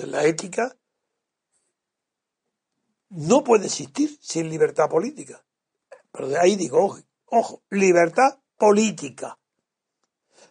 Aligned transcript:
Ética 0.00 0.76
no 3.08 3.44
puede 3.44 3.66
existir 3.66 4.18
sin 4.20 4.48
libertad 4.48 4.88
política. 4.88 5.44
Pero 6.12 6.28
de 6.28 6.38
ahí 6.38 6.56
digo, 6.56 6.84
ojo, 6.84 6.98
ojo, 7.26 7.62
libertad 7.70 8.38
política. 8.56 9.38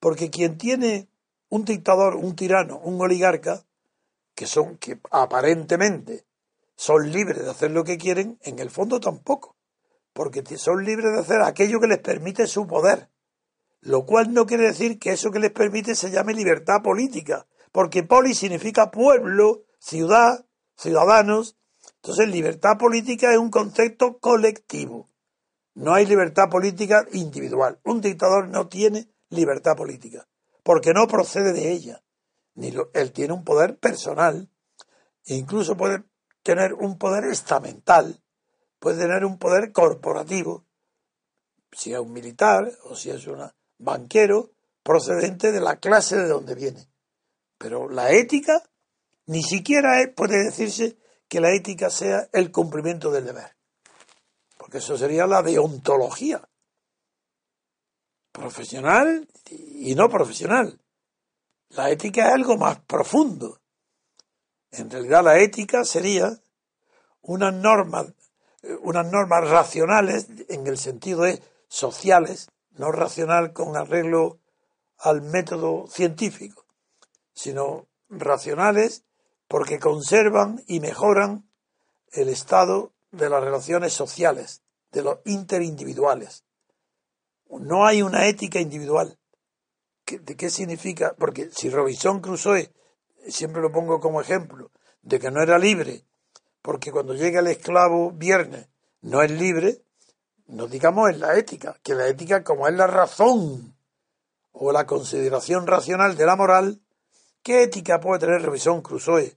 Porque 0.00 0.30
quien 0.30 0.58
tiene 0.58 1.08
un 1.48 1.64
dictador, 1.64 2.16
un 2.16 2.36
tirano, 2.36 2.78
un 2.78 3.00
oligarca, 3.00 3.64
que 4.34 4.46
son, 4.46 4.76
que 4.76 5.00
aparentemente 5.10 6.26
son 6.76 7.10
libres 7.10 7.42
de 7.42 7.50
hacer 7.50 7.70
lo 7.70 7.84
que 7.84 7.96
quieren, 7.96 8.38
en 8.42 8.58
el 8.58 8.70
fondo 8.70 9.00
tampoco. 9.00 9.56
Porque 10.12 10.42
son 10.56 10.84
libres 10.84 11.12
de 11.12 11.20
hacer 11.20 11.42
aquello 11.42 11.80
que 11.80 11.88
les 11.88 11.98
permite 11.98 12.46
su 12.46 12.66
poder. 12.66 13.08
Lo 13.80 14.04
cual 14.04 14.32
no 14.32 14.46
quiere 14.46 14.64
decir 14.64 14.98
que 14.98 15.12
eso 15.12 15.30
que 15.30 15.38
les 15.38 15.52
permite 15.52 15.94
se 15.94 16.10
llame 16.10 16.34
libertad 16.34 16.82
política, 16.82 17.46
porque 17.76 18.04
poli 18.04 18.32
significa 18.32 18.90
pueblo, 18.90 19.66
ciudad, 19.78 20.46
ciudadanos. 20.78 21.58
Entonces, 21.96 22.26
libertad 22.26 22.78
política 22.78 23.32
es 23.32 23.38
un 23.38 23.50
concepto 23.50 24.16
colectivo. 24.16 25.10
No 25.74 25.92
hay 25.92 26.06
libertad 26.06 26.48
política 26.48 27.06
individual. 27.12 27.78
Un 27.84 28.00
dictador 28.00 28.48
no 28.48 28.66
tiene 28.68 29.10
libertad 29.28 29.76
política, 29.76 30.26
porque 30.62 30.94
no 30.94 31.06
procede 31.06 31.52
de 31.52 31.70
ella. 31.70 32.02
Ni 32.54 32.72
él 32.94 33.12
tiene 33.12 33.34
un 33.34 33.44
poder 33.44 33.76
personal, 33.76 34.48
e 35.26 35.34
incluso 35.34 35.76
puede 35.76 36.02
tener 36.42 36.72
un 36.72 36.96
poder 36.96 37.24
estamental, 37.24 38.22
puede 38.78 39.02
tener 39.02 39.22
un 39.22 39.36
poder 39.36 39.72
corporativo, 39.72 40.64
si 41.72 41.92
es 41.92 42.00
un 42.00 42.14
militar 42.14 42.72
o 42.84 42.94
si 42.96 43.10
es 43.10 43.26
un 43.26 43.46
banquero 43.76 44.52
procedente 44.82 45.52
de 45.52 45.60
la 45.60 45.76
clase 45.76 46.16
de 46.16 46.28
donde 46.28 46.54
viene. 46.54 46.88
Pero 47.58 47.88
la 47.88 48.12
ética 48.12 48.62
ni 49.26 49.42
siquiera 49.42 49.98
puede 50.14 50.44
decirse 50.44 50.96
que 51.28 51.40
la 51.40 51.52
ética 51.52 51.90
sea 51.90 52.28
el 52.32 52.50
cumplimiento 52.52 53.10
del 53.10 53.26
deber, 53.26 53.56
porque 54.56 54.78
eso 54.78 54.96
sería 54.96 55.26
la 55.26 55.42
deontología 55.42 56.46
profesional 58.36 59.26
y 59.50 59.94
no 59.94 60.08
profesional. 60.08 60.78
La 61.70 61.90
ética 61.90 62.28
es 62.28 62.34
algo 62.34 62.56
más 62.56 62.78
profundo. 62.80 63.60
En 64.70 64.90
realidad 64.90 65.24
la 65.24 65.38
ética 65.38 65.84
sería 65.84 66.38
unas 67.22 67.54
normas, 67.54 68.12
unas 68.82 69.10
normas 69.10 69.48
racionales 69.48 70.26
en 70.48 70.66
el 70.66 70.76
sentido 70.76 71.22
de 71.22 71.42
sociales, 71.68 72.48
no 72.72 72.92
racional 72.92 73.52
con 73.52 73.76
arreglo 73.76 74.38
al 74.98 75.22
método 75.22 75.86
científico, 75.88 76.65
sino 77.36 77.86
racionales 78.08 79.04
porque 79.46 79.78
conservan 79.78 80.64
y 80.66 80.80
mejoran 80.80 81.48
el 82.10 82.28
estado 82.28 82.92
de 83.12 83.28
las 83.28 83.44
relaciones 83.44 83.92
sociales, 83.92 84.62
de 84.90 85.02
los 85.02 85.18
interindividuales. 85.26 86.44
No 87.48 87.86
hay 87.86 88.02
una 88.02 88.26
ética 88.26 88.58
individual. 88.58 89.18
¿De 90.06 90.36
qué 90.36 90.50
significa? 90.50 91.14
Porque 91.16 91.50
si 91.52 91.68
Robinson 91.68 92.20
Crusoe, 92.20 92.72
siempre 93.28 93.60
lo 93.62 93.70
pongo 93.70 94.00
como 94.00 94.20
ejemplo, 94.20 94.70
de 95.02 95.20
que 95.20 95.30
no 95.30 95.42
era 95.42 95.58
libre, 95.58 96.04
porque 96.62 96.90
cuando 96.90 97.14
llega 97.14 97.40
el 97.40 97.48
esclavo 97.48 98.12
viernes 98.12 98.68
no 99.02 99.22
es 99.22 99.30
libre, 99.30 99.82
no 100.46 100.68
digamos 100.68 101.10
en 101.10 101.20
la 101.20 101.36
ética, 101.36 101.78
que 101.82 101.94
la 101.94 102.08
ética 102.08 102.42
como 102.42 102.66
es 102.66 102.74
la 102.74 102.86
razón 102.86 103.76
o 104.52 104.72
la 104.72 104.86
consideración 104.86 105.66
racional 105.66 106.16
de 106.16 106.26
la 106.26 106.36
moral, 106.36 106.80
¿Qué 107.46 107.62
ética 107.62 108.00
puede 108.00 108.18
tener 108.18 108.42
Robinson 108.42 108.82
Crusoe 108.82 109.36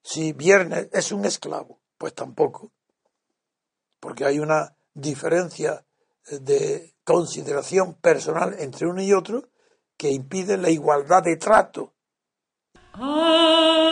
si 0.00 0.32
Viernes 0.32 0.88
es 0.92 1.10
un 1.10 1.24
esclavo? 1.24 1.80
Pues 1.98 2.14
tampoco, 2.14 2.70
porque 3.98 4.24
hay 4.24 4.38
una 4.38 4.76
diferencia 4.94 5.84
de 6.30 6.94
consideración 7.02 7.94
personal 7.94 8.54
entre 8.60 8.86
uno 8.86 9.02
y 9.02 9.12
otro 9.12 9.48
que 9.96 10.10
impide 10.10 10.56
la 10.56 10.70
igualdad 10.70 11.24
de 11.24 11.36
trato. 11.36 11.92
Ah. 12.92 13.91